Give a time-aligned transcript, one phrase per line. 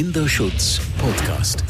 [0.00, 1.62] Kinderschutz Podcast.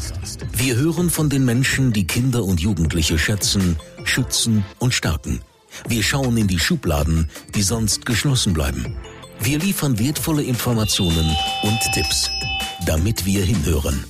[0.53, 5.41] Wir hören von den Menschen, die Kinder und Jugendliche schätzen, schützen und stärken.
[5.85, 8.95] Wir schauen in die Schubladen, die sonst geschlossen bleiben.
[9.41, 12.29] Wir liefern wertvolle Informationen und Tipps,
[12.85, 14.01] damit wir hinhören.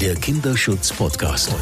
[0.00, 1.54] Der Kinderschutz Podcast.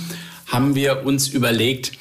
[0.47, 1.91] haben wir uns überlegt,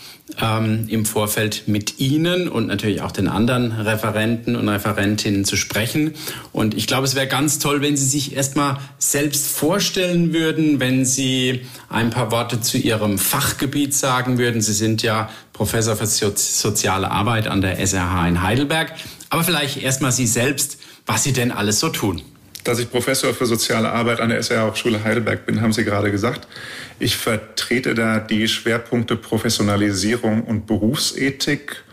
[0.41, 6.15] ähm, im Vorfeld mit Ihnen und natürlich auch den anderen Referenten und Referentinnen zu sprechen.
[6.53, 11.05] Und ich glaube, es wäre ganz toll, wenn Sie sich erstmal selbst vorstellen würden, wenn
[11.05, 14.61] Sie ein paar Worte zu Ihrem Fachgebiet sagen würden.
[14.61, 18.93] Sie sind ja Professor für soziale Arbeit an der SRH in Heidelberg.
[19.31, 22.23] Aber vielleicht erstmal Sie selbst, was Sie denn alles so tun.
[22.65, 26.11] Dass ich Professor für soziale Arbeit an der SRH Hochschule Heidelberg bin, haben Sie gerade
[26.11, 26.47] gesagt.
[26.99, 31.85] Ich vertrete da die Schwerpunkte Professionalisierung und Berufsethik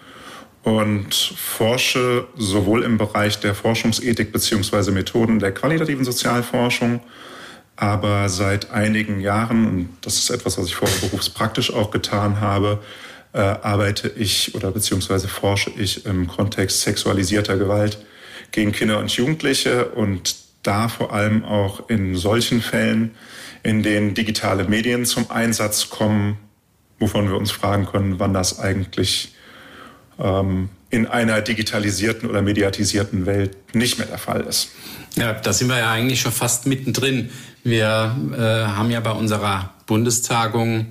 [0.64, 4.92] und forsche sowohl im Bereich der Forschungsethik bzw.
[4.92, 7.02] Methoden der qualitativen Sozialforschung,
[7.76, 12.82] aber seit einigen Jahren, und das ist etwas, was ich vorher berufspraktisch auch getan habe,
[13.36, 17.98] äh, arbeite ich oder beziehungsweise forsche ich im Kontext sexualisierter Gewalt
[18.52, 23.14] gegen Kinder und Jugendliche und da vor allem auch in solchen Fällen,
[23.62, 26.38] in denen digitale Medien zum Einsatz kommen,
[26.98, 29.34] wovon wir uns fragen können, wann das eigentlich
[30.18, 34.70] ähm, in einer digitalisierten oder mediatisierten Welt nicht mehr der Fall ist.
[35.16, 37.30] Ja, da sind wir ja eigentlich schon fast mittendrin.
[37.66, 38.38] Wir äh,
[38.72, 40.88] haben ja bei unserer Bundestagung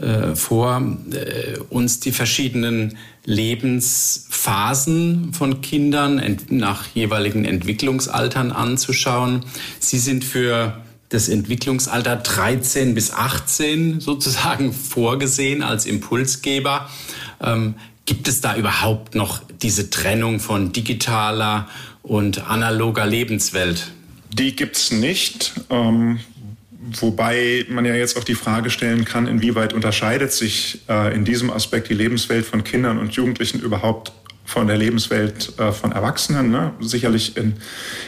[0.00, 9.44] äh, vor, äh, uns die verschiedenen Lebensphasen von Kindern nach jeweiligen Entwicklungsaltern anzuschauen.
[9.78, 10.80] Sie sind für
[11.10, 16.88] das Entwicklungsalter 13 bis 18 sozusagen vorgesehen als Impulsgeber.
[17.42, 17.74] Ähm,
[18.06, 21.68] gibt es da überhaupt noch diese Trennung von digitaler
[22.02, 23.92] und analoger Lebenswelt?
[24.32, 25.52] Die gibt es nicht.
[25.68, 26.20] Ähm,
[26.82, 31.50] Wobei man ja jetzt auch die Frage stellen kann, inwieweit unterscheidet sich äh, in diesem
[31.50, 34.12] Aspekt die Lebenswelt von Kindern und Jugendlichen überhaupt
[34.46, 36.50] von der Lebenswelt äh, von Erwachsenen.
[36.50, 36.72] Ne?
[36.80, 37.54] Sicherlich in,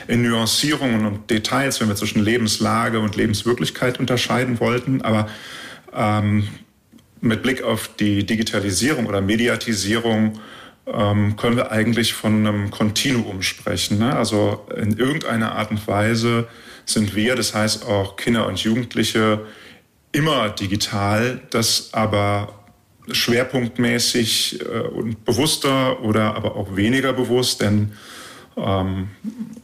[0.08, 5.02] in Nuancierungen und Details, wenn wir zwischen Lebenslage und Lebenswirklichkeit unterscheiden wollten.
[5.02, 5.28] Aber
[5.94, 6.48] ähm,
[7.20, 10.40] mit Blick auf die Digitalisierung oder Mediatisierung
[10.84, 13.98] können wir eigentlich von einem Kontinuum sprechen.
[13.98, 14.16] Ne?
[14.16, 16.48] Also in irgendeiner Art und Weise
[16.86, 19.46] sind wir, das heißt auch Kinder und Jugendliche,
[20.10, 22.52] immer digital, das aber
[23.10, 27.92] schwerpunktmäßig äh, und bewusster oder aber auch weniger bewusst, denn
[28.56, 29.08] ähm,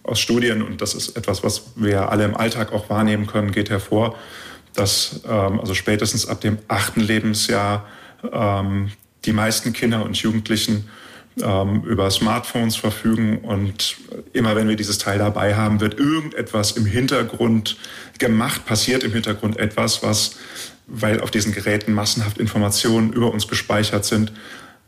[0.02, 3.70] aus Studien, und das ist etwas, was wir alle im Alltag auch wahrnehmen können, geht
[3.70, 4.16] hervor,
[4.74, 7.86] dass ähm, also spätestens ab dem achten Lebensjahr
[8.32, 8.90] ähm,
[9.24, 10.88] die meisten Kinder und Jugendlichen
[11.42, 13.96] ähm, über Smartphones verfügen und
[14.32, 17.76] immer wenn wir dieses Teil dabei haben, wird irgendetwas im Hintergrund
[18.18, 20.36] gemacht, passiert im Hintergrund etwas, was,
[20.86, 24.32] weil auf diesen Geräten massenhaft Informationen über uns gespeichert sind,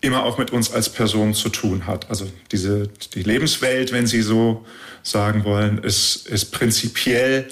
[0.00, 2.08] immer auch mit uns als Person zu tun hat.
[2.08, 4.64] Also diese, die Lebenswelt, wenn Sie so
[5.02, 7.48] sagen wollen, ist, ist prinzipiell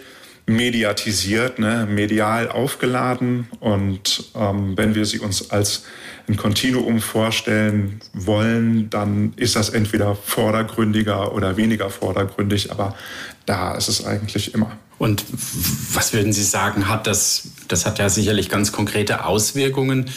[0.48, 3.48] mediatisiert, ne, medial aufgeladen.
[3.60, 5.84] Und ähm, wenn wir sie uns als
[6.28, 12.94] ein Kontinuum vorstellen wollen, dann ist das entweder vordergründiger oder weniger vordergründig, aber
[13.46, 14.76] da ist es eigentlich immer.
[14.98, 15.24] Und
[15.92, 20.10] was würden Sie sagen, hat das, das hat ja sicherlich ganz konkrete Auswirkungen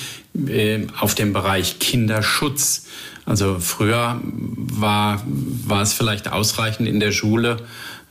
[0.47, 2.87] äh, auf den Bereich Kinderschutz.
[3.25, 7.57] Also früher war, war es vielleicht ausreichend in der Schule,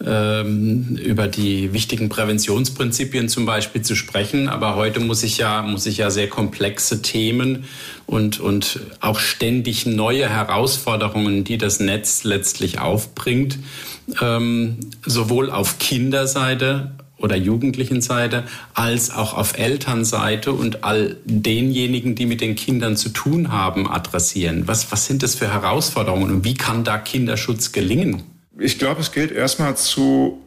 [0.04, 4.48] ähm, über die wichtigen Präventionsprinzipien zum Beispiel zu sprechen.
[4.48, 7.64] Aber heute muss ich ja, muss ich ja sehr komplexe Themen
[8.06, 13.58] und, und auch ständig neue Herausforderungen, die das Netz letztlich aufbringt,
[14.22, 22.40] ähm, sowohl auf Kinderseite oder Jugendlichenseite als auch auf Elternseite und all denjenigen, die mit
[22.40, 24.66] den Kindern zu tun haben, adressieren.
[24.66, 28.22] Was, was sind das für Herausforderungen und wie kann da Kinderschutz gelingen?
[28.60, 30.38] Ich glaube, es gilt erstmal zu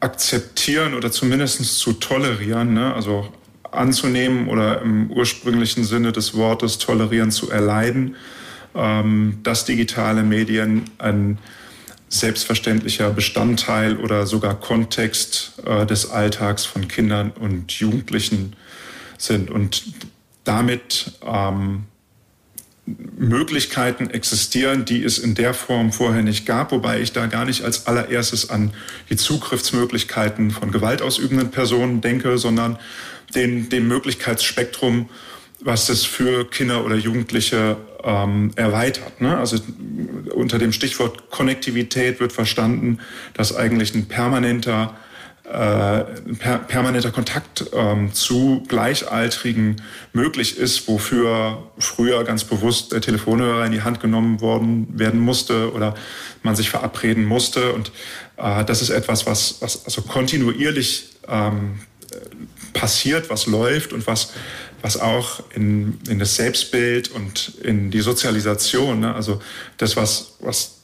[0.00, 2.92] akzeptieren oder zumindest zu tolerieren, ne?
[2.92, 3.32] also
[3.70, 8.16] anzunehmen oder im ursprünglichen Sinne des Wortes tolerieren zu erleiden,
[8.74, 11.38] ähm, dass digitale Medien ein
[12.08, 18.56] selbstverständlicher Bestandteil oder sogar Kontext äh, des Alltags von Kindern und Jugendlichen
[19.18, 19.84] sind und
[20.42, 21.84] damit ähm,
[22.84, 27.62] Möglichkeiten existieren, die es in der Form vorher nicht gab, wobei ich da gar nicht
[27.62, 28.72] als allererstes an
[29.08, 32.78] die Zugriffsmöglichkeiten von gewaltausübenden Personen denke, sondern
[33.36, 35.08] den, dem Möglichkeitsspektrum,
[35.60, 39.20] was es für Kinder oder Jugendliche ähm, erweitert.
[39.20, 39.36] Ne?
[39.36, 39.58] Also
[40.34, 42.98] unter dem Stichwort Konnektivität wird verstanden,
[43.34, 44.96] dass eigentlich ein permanenter
[45.52, 49.82] per, permanenter Kontakt ähm, zu Gleichaltrigen
[50.12, 55.72] möglich ist, wofür früher ganz bewusst der Telefonhörer in die Hand genommen worden werden musste
[55.72, 55.94] oder
[56.42, 57.72] man sich verabreden musste.
[57.72, 57.92] Und
[58.38, 61.80] äh, das ist etwas, was, was also kontinuierlich ähm,
[62.72, 64.32] passiert, was läuft und was,
[64.80, 69.14] was auch in, in das Selbstbild und in die Sozialisation, ne?
[69.14, 69.40] also
[69.76, 70.81] das, was, was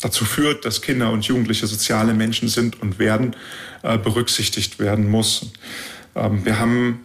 [0.00, 3.34] dazu führt, dass Kinder und Jugendliche soziale Menschen sind und werden,
[3.82, 5.52] äh, berücksichtigt werden muss.
[6.14, 7.00] Ähm, wir haben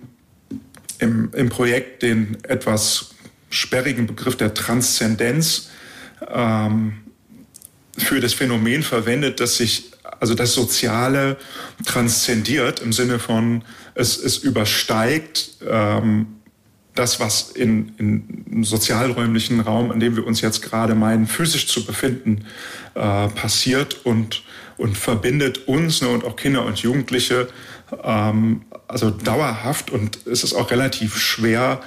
[1.00, 3.12] im, im Projekt den etwas
[3.50, 5.70] sperrigen Begriff der Transzendenz
[6.32, 6.94] ähm,
[7.98, 11.38] für das Phänomen verwendet, dass sich also das Soziale
[11.86, 13.64] transzendiert im Sinne von
[13.94, 16.28] es, es übersteigt ähm,
[16.96, 21.86] das, was in, in, sozialräumlichen Raum, in dem wir uns jetzt gerade meinen, physisch zu
[21.86, 22.46] befinden,
[22.94, 24.44] äh, passiert und,
[24.78, 27.48] und verbindet uns ne, und auch Kinder und Jugendliche
[28.04, 29.90] ähm, also dauerhaft.
[29.90, 31.82] Und es ist auch relativ schwer,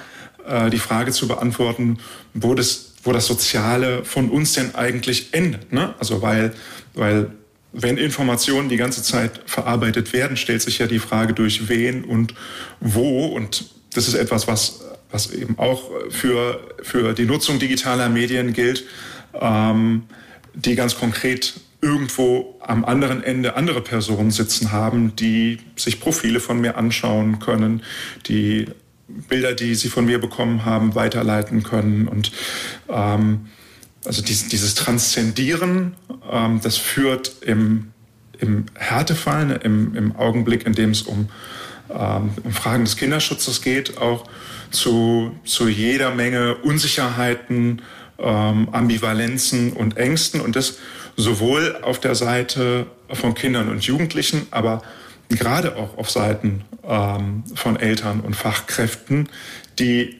[0.45, 1.99] äh, die Frage zu beantworten,
[2.33, 5.71] wo das, wo das Soziale von uns denn eigentlich endet.
[5.71, 5.93] Ne?
[5.99, 6.53] Also weil,
[6.93, 7.31] weil
[7.71, 12.33] wenn Informationen die ganze Zeit verarbeitet werden, stellt sich ja die Frage durch wen und
[12.79, 13.25] wo.
[13.27, 14.81] Und das ist etwas, was
[15.11, 18.85] was eben auch für, für die Nutzung digitaler Medien gilt,
[19.33, 20.03] ähm,
[20.53, 26.59] die ganz konkret irgendwo am anderen Ende andere Personen sitzen haben, die sich Profile von
[26.59, 27.83] mir anschauen können,
[28.27, 28.67] die
[29.07, 32.07] Bilder, die sie von mir bekommen haben, weiterleiten können.
[32.07, 32.31] Und
[32.89, 33.47] ähm,
[34.05, 35.95] also dieses, dieses Transzendieren,
[36.29, 37.91] ähm, das führt im,
[38.39, 41.29] im Härtefall, im, im Augenblick, in dem es um,
[41.89, 44.25] ähm, um Fragen des Kinderschutzes geht, auch
[44.71, 47.81] zu, zu jeder Menge Unsicherheiten,
[48.19, 50.79] ähm, Ambivalenzen und Ängsten und das
[51.15, 54.81] sowohl auf der Seite von Kindern und Jugendlichen, aber
[55.29, 59.29] gerade auch auf Seiten ähm, von Eltern und Fachkräften,
[59.79, 60.15] die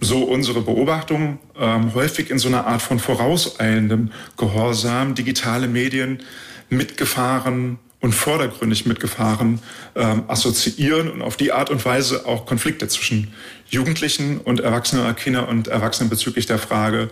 [0.00, 6.22] so unsere Beobachtung ähm, häufig in so einer Art von vorauseilendem Gehorsam digitale Medien
[6.68, 9.60] mitgefahren und vordergründig mit Gefahren
[9.94, 13.32] ähm, assoziieren und auf die Art und Weise auch Konflikte zwischen
[13.70, 17.08] Jugendlichen und Erwachsenen, Kindern und Erwachsenen bezüglich der Frage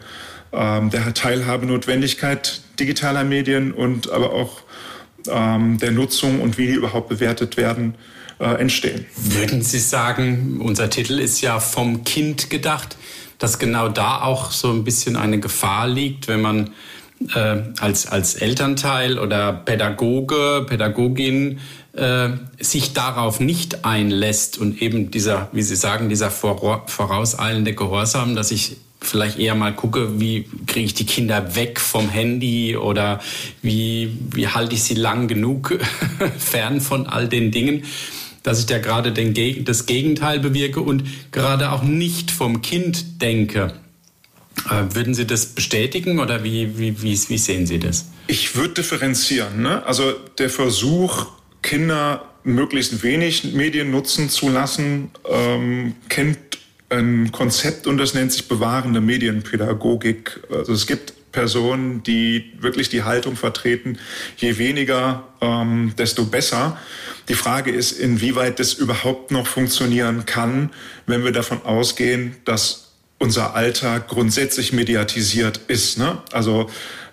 [0.53, 4.63] ähm, der Teilhabenotwendigkeit digitaler Medien und aber auch
[5.29, 7.95] ähm, der Nutzung und wie die überhaupt bewertet werden,
[8.41, 9.07] äh, entstehen.
[9.17, 12.97] Würden Sie sagen, unser Titel ist ja vom Kind gedacht,
[13.39, 16.71] dass genau da auch so ein bisschen eine Gefahr liegt, wenn man
[17.35, 21.61] äh, als, als Elternteil oder Pädagoge, Pädagogin
[21.93, 28.51] äh, sich darauf nicht einlässt und eben dieser, wie Sie sagen, dieser vorauseilende Gehorsam, dass
[28.51, 33.21] ich vielleicht eher mal gucke, wie kriege ich die Kinder weg vom Handy oder
[33.63, 35.79] wie, wie halte ich sie lang genug
[36.39, 37.85] fern von all den Dingen,
[38.43, 43.73] dass ich da gerade den, das Gegenteil bewirke und gerade auch nicht vom Kind denke.
[44.69, 48.07] Äh, würden Sie das bestätigen oder wie, wie, wie, wie sehen Sie das?
[48.27, 49.63] Ich würde differenzieren.
[49.63, 49.85] Ne?
[49.87, 51.27] Also der Versuch,
[51.63, 56.39] Kinder möglichst wenig Medien nutzen zu lassen, ähm, kennt
[56.89, 60.41] ein Konzept und das nennt sich bewahrende Medienpädagogik.
[60.51, 63.99] Also es gibt Personen, die wirklich die Haltung vertreten,
[64.37, 66.79] je weniger, ähm, desto besser.
[67.29, 70.71] Die Frage ist, inwieweit das überhaupt noch funktionieren kann,
[71.07, 72.90] wenn wir davon ausgehen, dass
[73.21, 75.99] unser Alltag grundsätzlich mediatisiert ist.
[75.99, 76.19] Ne?
[76.33, 76.69] Also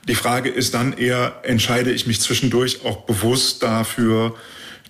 [0.08, 4.36] die Frage ist dann eher, entscheide ich mich zwischendurch auch bewusst dafür,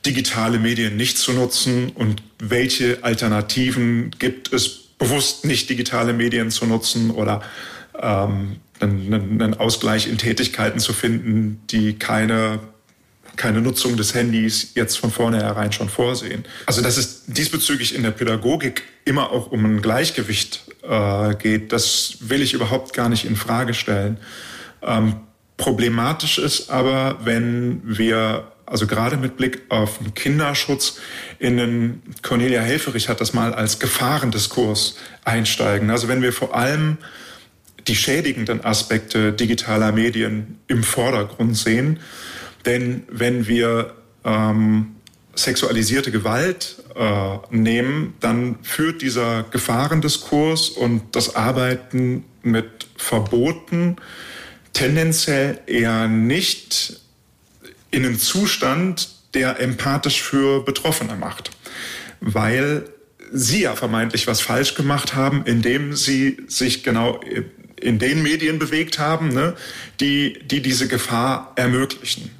[0.06, 6.66] digitale Medien nicht zu nutzen und welche Alternativen gibt es bewusst nicht digitale Medien zu
[6.66, 7.42] nutzen oder
[8.00, 12.60] ähm, einen, einen Ausgleich in Tätigkeiten zu finden, die keine
[13.36, 16.44] keine Nutzung des Handys jetzt von vornherein schon vorsehen.
[16.66, 22.18] Also dass es diesbezüglich in der Pädagogik immer auch um ein Gleichgewicht äh, geht, das
[22.22, 24.18] will ich überhaupt gar nicht in Frage stellen.
[24.82, 25.18] Ähm,
[25.58, 31.00] problematisch ist aber, wenn wir also gerade mit Blick auf den Kinderschutz,
[31.40, 35.90] in den Cornelia Helferich hat das mal als Gefahrendiskurs einsteigen.
[35.90, 36.98] Also wenn wir vor allem
[37.88, 42.00] die schädigenden Aspekte digitaler Medien im Vordergrund sehen,
[42.66, 43.94] denn wenn wir
[44.26, 44.97] ähm,
[45.38, 53.98] sexualisierte Gewalt äh, nehmen, dann führt dieser Gefahrendiskurs und das Arbeiten mit Verboten
[54.74, 57.00] tendenziell eher nicht
[57.92, 61.52] in einen Zustand, der empathisch für Betroffene macht,
[62.20, 62.90] weil
[63.32, 67.20] sie ja vermeintlich was falsch gemacht haben, indem sie sich genau
[67.80, 69.56] in den Medien bewegt haben, ne,
[70.00, 72.32] die, die diese Gefahr ermöglichen.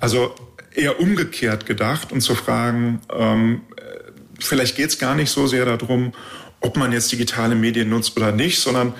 [0.00, 0.34] Also
[0.78, 3.62] eher umgekehrt gedacht und zu fragen, ähm,
[4.38, 6.12] vielleicht geht es gar nicht so sehr darum,
[6.60, 8.94] ob man jetzt digitale Medien nutzt oder nicht, sondern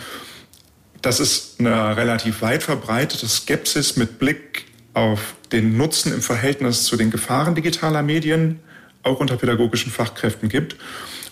[1.02, 6.97] das ist eine relativ weit verbreitete Skepsis mit Blick auf den Nutzen im Verhältnis zu
[6.97, 8.61] den Gefahren digitaler Medien
[9.02, 10.76] auch unter pädagogischen Fachkräften gibt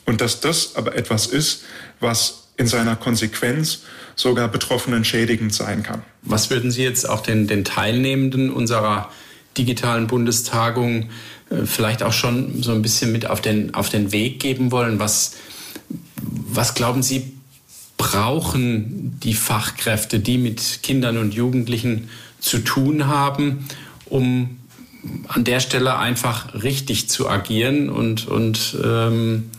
[0.05, 1.65] und dass das aber etwas ist,
[2.01, 3.83] was in seiner Konsequenz
[4.15, 6.03] sogar Betroffenen schädigend sein kann.
[6.23, 9.11] Was würden Sie jetzt auch den, den Teilnehmenden unserer
[9.57, 11.11] digitalen Bundestagung
[11.51, 14.99] äh, vielleicht auch schon so ein bisschen mit auf den, auf den Weg geben wollen.
[14.99, 15.35] Was,
[16.19, 17.33] was glauben Sie,
[17.97, 22.09] brauchen die Fachkräfte, die mit Kindern und Jugendlichen
[22.41, 23.67] zu tun haben,
[24.05, 24.59] um
[25.29, 29.51] an der Stelle einfach richtig zu agieren und, und ähm,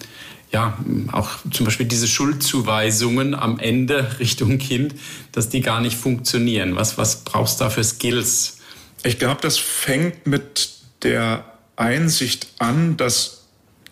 [0.52, 0.78] ja,
[1.12, 4.96] auch zum Beispiel diese Schuldzuweisungen am Ende Richtung Kind,
[5.32, 6.76] dass die gar nicht funktionieren.
[6.76, 8.57] Was, was brauchst du da für Skills?
[9.04, 10.70] Ich glaube, das fängt mit
[11.04, 13.46] der Einsicht an, dass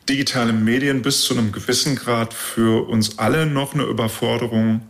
[0.09, 4.81] digitale Medien bis zu einem gewissen Grad für uns alle noch eine Überforderung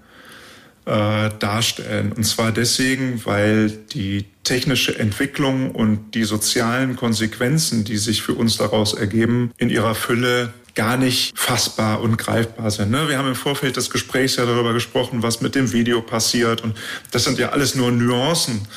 [0.85, 2.11] äh, darstellen.
[2.11, 8.57] Und zwar deswegen, weil die technische Entwicklung und die sozialen Konsequenzen, die sich für uns
[8.57, 12.91] daraus ergeben, in ihrer Fülle gar nicht fassbar und greifbar sind.
[12.91, 13.07] Ne?
[13.07, 16.61] Wir haben im Vorfeld des Gesprächs ja darüber gesprochen, was mit dem Video passiert.
[16.61, 16.77] Und
[17.11, 18.67] das sind ja alles nur Nuancen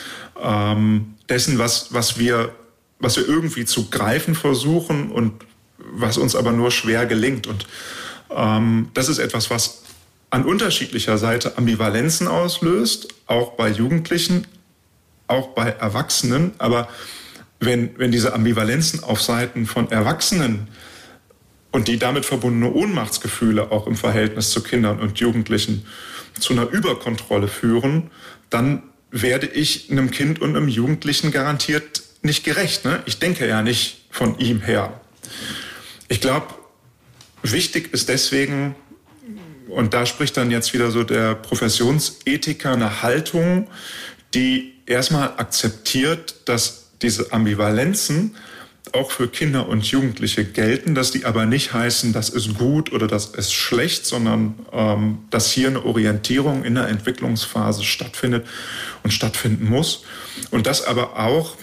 [0.41, 2.55] ähm, dessen, was, was, wir,
[2.99, 5.45] was wir irgendwie zu greifen versuchen und
[5.79, 7.47] was uns aber nur schwer gelingt.
[7.47, 7.67] Und
[8.31, 9.83] ähm, das ist etwas, was
[10.31, 14.47] an unterschiedlicher Seite Ambivalenzen auslöst, auch bei Jugendlichen,
[15.27, 16.53] auch bei Erwachsenen.
[16.59, 16.89] Aber
[17.61, 20.69] wenn, wenn diese Ambivalenzen auf Seiten von Erwachsenen
[21.73, 25.87] und die damit verbundene Ohnmachtsgefühle auch im Verhältnis zu Kindern und Jugendlichen
[26.39, 28.11] zu einer Überkontrolle führen,
[28.51, 32.85] dann werde ich einem Kind und einem Jugendlichen garantiert nicht gerecht.
[32.85, 33.03] Ne?
[33.07, 35.01] Ich denke ja nicht von ihm her.
[36.09, 36.47] Ich glaube,
[37.43, 38.75] wichtig ist deswegen,
[39.69, 43.69] und da spricht dann jetzt wieder so der Professionsethiker eine Haltung,
[44.35, 48.37] die erstmal akzeptiert, dass diese Ambivalenzen
[48.95, 53.07] auch für Kinder und Jugendliche gelten, dass die aber nicht heißen, das ist gut oder
[53.07, 58.47] das ist schlecht, sondern ähm, dass hier eine Orientierung in der Entwicklungsphase stattfindet
[59.03, 60.03] und stattfinden muss.
[60.51, 61.57] Und dass aber auch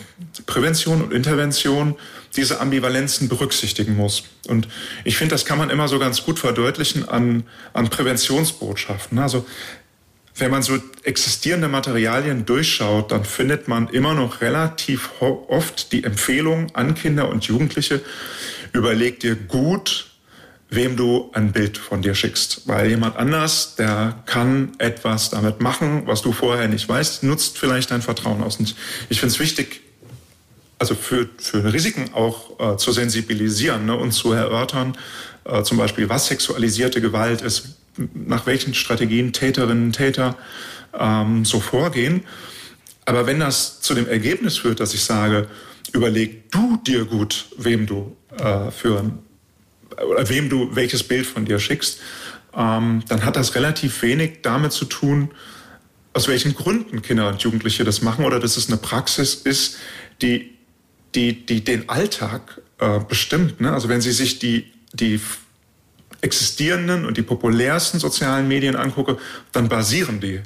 [0.46, 1.96] Prävention und Intervention
[2.36, 4.24] diese Ambivalenzen berücksichtigen muss.
[4.48, 4.68] Und
[5.04, 9.20] ich finde, das kann man immer so ganz gut verdeutlichen an, an Präventionsbotschaften.
[9.20, 9.46] Also
[10.38, 16.76] wenn man so existierende Materialien durchschaut, dann findet man immer noch relativ oft die Empfehlung
[16.76, 18.02] an Kinder und Jugendliche,
[18.74, 20.08] überleg dir gut,
[20.70, 22.68] wem du ein Bild von dir schickst.
[22.68, 27.92] Weil jemand anders, der kann etwas damit machen, was du vorher nicht weißt, nutzt vielleicht
[27.92, 28.58] dein Vertrauen aus.
[28.58, 28.76] Und
[29.10, 29.82] ich finde es wichtig,
[30.80, 34.98] also für, für Risiken auch äh, zu sensibilisieren ne, und zu erörtern,
[35.46, 37.78] äh, zum Beispiel, was sexualisierte Gewalt ist,
[38.14, 40.38] nach welchen Strategien Täterinnen und Täter
[40.98, 42.24] ähm, so vorgehen.
[43.06, 45.48] Aber wenn das zu dem Ergebnis führt, dass ich sage,
[45.94, 49.12] überleg du dir gut, wem du äh, für
[49.98, 52.00] oder wem du welches Bild von dir schickst,
[52.56, 55.32] ähm, dann hat das relativ wenig damit zu tun,
[56.14, 59.78] aus welchen Gründen Kinder und Jugendliche das machen oder dass es eine Praxis ist,
[60.22, 60.54] die,
[61.14, 63.62] die, die den Alltag äh, bestimmt.
[63.62, 63.72] Ne?
[63.72, 65.20] Also wenn Sie sich die, die
[66.26, 69.18] existierenden und die populärsten sozialen Medien angucke,
[69.52, 70.42] dann basieren die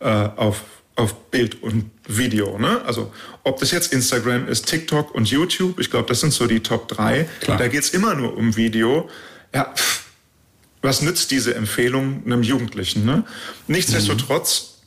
[0.00, 0.62] äh, auf,
[0.94, 2.58] auf Bild und Video.
[2.58, 2.82] Ne?
[2.84, 3.12] Also
[3.42, 6.86] ob das jetzt Instagram ist, TikTok und YouTube, ich glaube, das sind so die Top
[6.88, 7.28] drei.
[7.40, 7.56] Klar.
[7.56, 9.08] Da geht es immer nur um Video.
[9.54, 10.04] Ja, pff,
[10.82, 13.06] was nützt diese Empfehlung einem Jugendlichen?
[13.06, 13.24] Ne?
[13.68, 14.80] Nichtsdestotrotz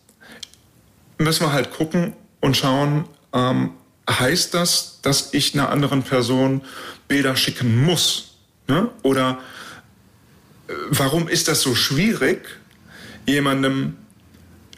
[1.17, 1.25] mhm.
[1.25, 3.71] müssen wir halt gucken und schauen, ähm,
[4.07, 6.61] heißt das, dass ich einer anderen Person
[7.07, 8.35] Bilder schicken muss?
[8.67, 8.89] Ne?
[9.01, 9.39] Oder
[10.89, 12.47] warum ist das so schwierig,
[13.25, 13.95] jemandem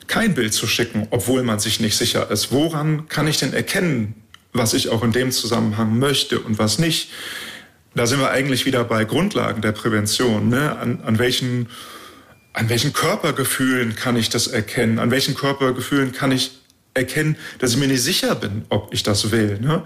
[0.07, 2.51] kein Bild zu schicken, obwohl man sich nicht sicher ist?
[2.51, 4.15] Woran kann ich denn erkennen,
[4.57, 7.11] was ich auch in dem Zusammenhang möchte und was nicht.
[7.95, 10.49] Da sind wir eigentlich wieder bei Grundlagen der Prävention.
[10.49, 10.77] Ne?
[10.77, 11.69] An, an, welchen,
[12.53, 14.99] an welchen Körpergefühlen kann ich das erkennen?
[14.99, 16.56] An welchen Körpergefühlen kann ich
[16.97, 19.59] erkennen, dass ich mir nicht sicher bin, ob ich das will.
[19.61, 19.83] Ne?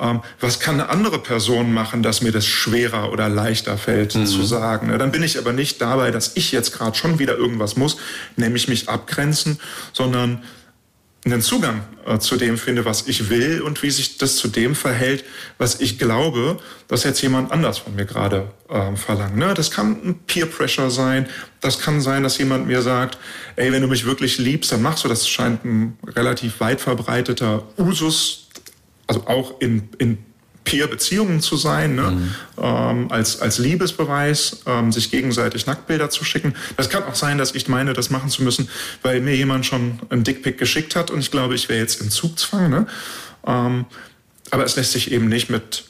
[0.00, 4.26] Ähm, was kann eine andere Person machen, dass mir das schwerer oder leichter fällt mhm.
[4.26, 4.88] zu sagen?
[4.88, 4.98] Ne?
[4.98, 7.96] Dann bin ich aber nicht dabei, dass ich jetzt gerade schon wieder irgendwas muss,
[8.36, 9.58] nämlich mich abgrenzen,
[9.92, 10.42] sondern
[11.24, 14.74] einen Zugang äh, zu dem finde, was ich will und wie sich das zu dem
[14.74, 15.24] verhält,
[15.58, 19.36] was ich glaube, dass jetzt jemand anders von mir gerade äh, verlangt.
[19.36, 19.52] Ne?
[19.54, 21.28] Das kann ein Peer Pressure sein.
[21.60, 23.18] Das kann sein, dass jemand mir sagt,
[23.56, 25.28] ey, wenn du mich wirklich liebst, dann machst du das.
[25.28, 28.48] scheint ein relativ weit verbreiteter Usus,
[29.06, 30.18] also auch in, in
[30.68, 32.10] Peer-Beziehungen zu sein, ne?
[32.10, 32.34] Mhm.
[32.60, 36.54] Ähm, als, als Liebesbeweis, ähm, sich gegenseitig Nacktbilder zu schicken.
[36.76, 38.68] Das kann auch sein, dass ich meine, das machen zu müssen,
[39.02, 42.10] weil mir jemand schon ein Dickpick geschickt hat und ich glaube, ich wäre jetzt im
[42.10, 42.68] Zugzwang.
[42.68, 42.86] Ne?
[43.46, 43.86] Ähm,
[44.50, 45.84] aber es lässt sich eben nicht mit,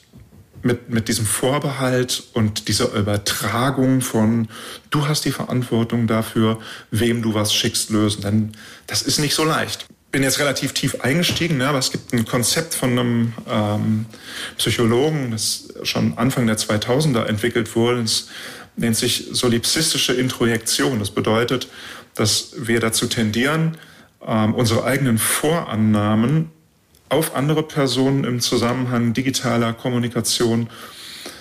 [0.62, 4.48] mit, mit diesem Vorbehalt und dieser Übertragung von,
[4.90, 6.58] du hast die Verantwortung dafür,
[6.90, 8.22] wem du was schickst, lösen.
[8.22, 8.52] Denn
[8.86, 12.24] das ist nicht so leicht bin jetzt relativ tief eingestiegen, ne, aber es gibt ein
[12.24, 14.06] Konzept von einem ähm,
[14.56, 18.00] Psychologen, das schon Anfang der 2000er entwickelt wurde.
[18.02, 18.28] Es
[18.76, 20.98] nennt sich solipsistische Introjektion.
[20.98, 21.68] Das bedeutet,
[22.14, 23.76] dass wir dazu tendieren,
[24.26, 26.50] ähm, unsere eigenen Vorannahmen
[27.10, 30.68] auf andere Personen im Zusammenhang digitaler Kommunikation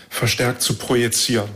[0.10, 1.50] verstärkt zu projizieren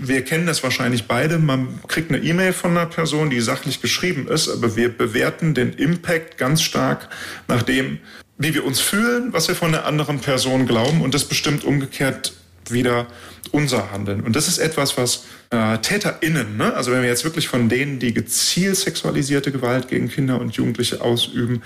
[0.00, 1.38] wir kennen das wahrscheinlich beide.
[1.38, 5.74] Man kriegt eine E-Mail von einer Person, die sachlich geschrieben ist, aber wir bewerten den
[5.74, 7.08] Impact ganz stark
[7.48, 7.98] nach dem,
[8.38, 12.32] wie wir uns fühlen, was wir von der anderen Person glauben und das bestimmt umgekehrt
[12.70, 13.08] wieder
[13.50, 14.22] unser Handeln.
[14.22, 16.72] Und das ist etwas, was äh, TäterInnen, ne?
[16.74, 21.00] also wenn wir jetzt wirklich von denen, die gezielt sexualisierte Gewalt gegen Kinder und Jugendliche
[21.00, 21.62] ausüben,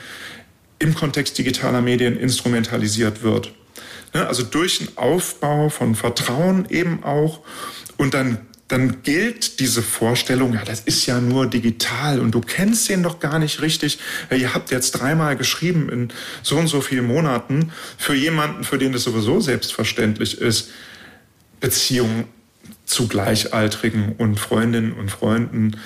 [0.79, 3.53] im Kontext digitaler Medien instrumentalisiert wird.
[4.13, 4.27] Ne?
[4.27, 7.41] Also durch einen Aufbau von Vertrauen eben auch
[7.97, 8.39] und dann
[8.69, 13.21] dann gilt diese Vorstellung, ja, das ist ja nur digital und du kennst den doch
[13.21, 13.99] gar nicht richtig.
[14.31, 16.09] Ja, ihr habt jetzt dreimal geschrieben in
[16.43, 20.71] so und so vielen Monaten für jemanden, für den das sowieso selbstverständlich ist,
[21.61, 22.25] Beziehungen
[22.87, 25.77] zu Gleichaltrigen und Freundinnen und Freunden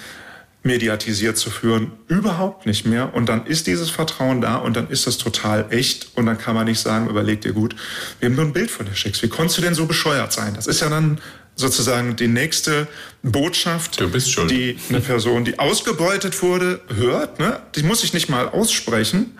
[0.62, 3.14] mediatisiert zu führen, überhaupt nicht mehr.
[3.14, 6.16] Und dann ist dieses Vertrauen da und dann ist das total echt.
[6.16, 7.74] Und dann kann man nicht sagen, überleg dir gut,
[8.20, 9.22] wir haben nur ein Bild von dir schickst.
[9.22, 10.54] Wie konntest du denn so bescheuert sein?
[10.54, 11.20] Das ist ja dann
[11.58, 12.86] sozusagen die nächste
[13.22, 17.40] Botschaft, die eine Person, die ausgebeutet wurde, hört.
[17.40, 17.60] Ne?
[17.74, 19.36] Die muss ich nicht mal aussprechen.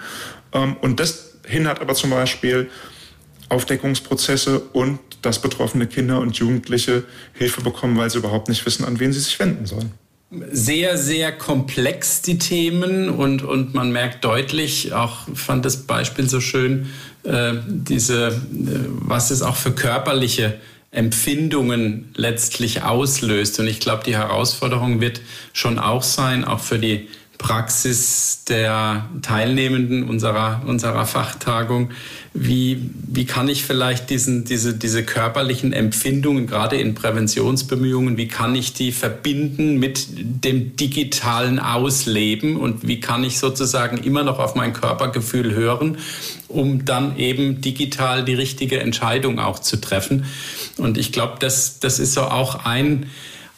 [0.52, 2.68] Ähm, und das hindert aber zum Beispiel
[3.48, 9.00] Aufdeckungsprozesse und dass betroffene Kinder und Jugendliche Hilfe bekommen, weil sie überhaupt nicht wissen, an
[9.00, 9.92] wen sie sich wenden sollen
[10.50, 13.08] sehr, sehr komplex, die Themen.
[13.08, 16.90] Und, und man merkt deutlich, auch fand das Beispiel so schön,
[17.24, 18.32] äh, diese, äh,
[18.88, 23.60] was es auch für körperliche Empfindungen letztlich auslöst.
[23.60, 25.20] Und ich glaube, die Herausforderung wird
[25.52, 31.90] schon auch sein, auch für die Praxis der Teilnehmenden unserer, unserer Fachtagung.
[32.34, 38.56] Wie, wie kann ich vielleicht diesen, diese, diese körperlichen Empfindungen, gerade in Präventionsbemühungen, wie kann
[38.56, 40.08] ich die verbinden mit
[40.44, 45.98] dem digitalen Ausleben und wie kann ich sozusagen immer noch auf mein Körpergefühl hören,
[46.48, 50.26] um dann eben digital die richtige Entscheidung auch zu treffen.
[50.76, 53.06] Und ich glaube, das, das ist so auch ein,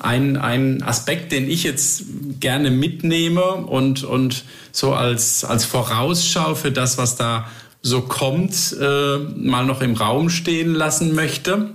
[0.00, 2.04] ein, ein Aspekt, den ich jetzt
[2.40, 7.48] gerne mitnehme und, und so als, als Vorausschau für das, was da
[7.82, 11.74] so kommt, äh, mal noch im Raum stehen lassen möchte.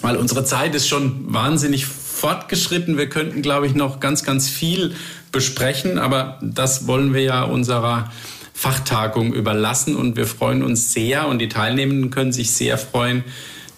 [0.00, 2.96] Weil unsere Zeit ist schon wahnsinnig fortgeschritten.
[2.96, 4.94] Wir könnten, glaube ich, noch ganz, ganz viel
[5.30, 8.10] besprechen, aber das wollen wir ja unserer
[8.54, 13.24] Fachtagung überlassen und wir freuen uns sehr und die Teilnehmenden können sich sehr freuen,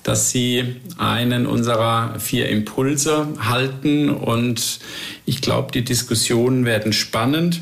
[0.04, 4.78] dass Sie einen unserer vier Impulse halten und
[5.26, 7.60] ich glaube, die Diskussionen werden spannend.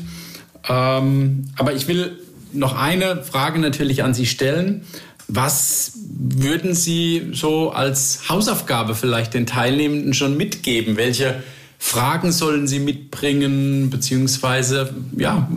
[0.69, 2.19] Ähm, aber ich will
[2.51, 4.85] noch eine Frage natürlich an Sie stellen.
[5.27, 10.97] Was würden Sie so als Hausaufgabe vielleicht den Teilnehmenden schon mitgeben?
[10.97, 11.41] Welche
[11.79, 13.89] Fragen sollen Sie mitbringen?
[13.89, 15.47] Beziehungsweise, ja,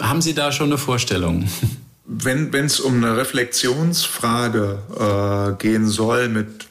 [0.00, 1.46] haben Sie da schon eine Vorstellung?
[2.06, 4.78] wenn es um eine Reflexionsfrage
[5.58, 6.66] äh, gehen soll, mit,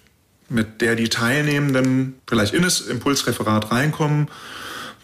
[0.49, 4.29] mit der die Teilnehmenden vielleicht in das Impulsreferat reinkommen,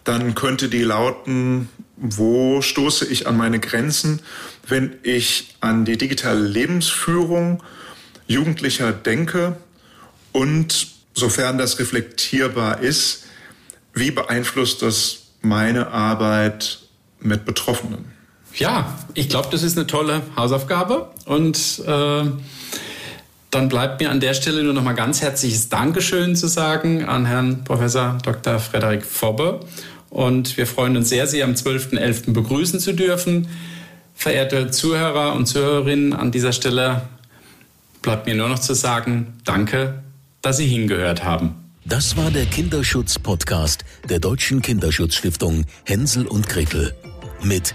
[0.04, 4.20] dann könnte die lauten, wo stoße ich an meine Grenzen,
[4.66, 7.62] wenn ich an die digitale Lebensführung
[8.26, 9.56] Jugendlicher denke
[10.32, 13.24] und sofern das reflektierbar ist,
[13.92, 16.80] wie beeinflusst das meine Arbeit
[17.20, 18.11] mit Betroffenen?
[18.56, 22.24] Ja, ich glaube, das ist eine tolle Hausaufgabe und äh,
[23.50, 27.26] dann bleibt mir an der Stelle nur noch mal ganz herzliches Dankeschön zu sagen an
[27.26, 28.58] Herrn Professor Dr.
[28.58, 29.60] Frederik Fobbe.
[30.08, 32.32] Und wir freuen uns sehr, Sie am 12.11.
[32.32, 33.48] begrüßen zu dürfen.
[34.14, 37.02] Verehrte Zuhörer und Zuhörerinnen, an dieser Stelle
[38.00, 40.02] bleibt mir nur noch zu sagen, danke,
[40.40, 41.54] dass Sie hingehört haben.
[41.84, 46.94] Das war der Kinderschutz-Podcast der Deutschen Kinderschutzstiftung Hänsel und Gretel
[47.42, 47.74] mit